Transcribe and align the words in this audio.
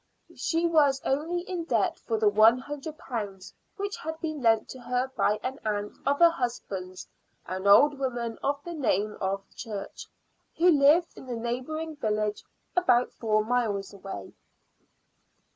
She 0.35 0.65
was 0.65 0.99
only 1.05 1.41
in 1.41 1.65
debt 1.65 1.99
for 1.99 2.17
the 2.17 2.27
one 2.27 2.57
hundred 2.57 2.97
pounds, 2.97 3.53
which 3.77 3.95
had 3.97 4.19
been 4.19 4.41
lent 4.41 4.67
to 4.69 4.79
her 4.79 5.11
by 5.15 5.39
an 5.43 5.59
aunt 5.63 5.93
of 6.07 6.17
her 6.17 6.31
husband's, 6.31 7.07
an 7.45 7.67
old 7.67 7.99
woman 7.99 8.39
of 8.41 8.59
the 8.63 8.73
name 8.73 9.15
of 9.21 9.43
Church, 9.55 10.07
who 10.57 10.71
lived 10.71 11.15
in 11.15 11.29
a 11.29 11.35
neighboring 11.35 11.97
village 11.97 12.43
about 12.75 13.13
four 13.13 13.45
miles 13.45 13.93
away. 13.93 14.33